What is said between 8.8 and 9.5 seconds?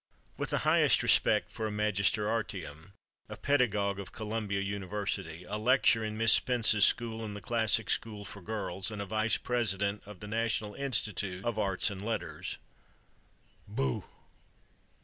and a vice